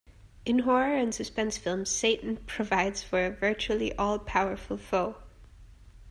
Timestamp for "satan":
1.91-2.37